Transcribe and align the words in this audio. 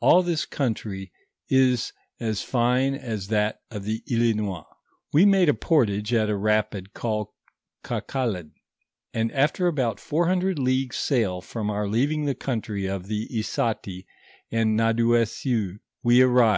All 0.00 0.22
this 0.22 0.44
country 0.44 1.12
is 1.48 1.94
as 2.20 2.42
fine 2.42 2.94
as 2.94 3.28
that 3.28 3.62
of 3.70 3.84
the 3.84 4.02
Islinois. 4.02 4.04
','.••We 5.14 5.24
made 5.24 5.48
a 5.48 5.54
portage 5.54 6.12
at 6.12 6.28
a 6.28 6.36
rapid 6.36 6.92
called 6.92 7.28
Kakalin, 7.82 8.50
and 9.14 9.32
after 9.32 9.66
about 9.68 9.98
four 9.98 10.26
hundred 10.26 10.58
leagues 10.58 10.98
sail 10.98 11.40
from 11.40 11.70
our 11.70 11.88
leaving 11.88 12.26
the 12.26 12.34
country 12.34 12.84
of 12.84 13.06
the 13.06 13.26
Issati, 13.28 14.04
and 14.50 14.78
Nadouessiouz, 14.78 15.78
we 16.02 16.20
arrive! 16.20 16.50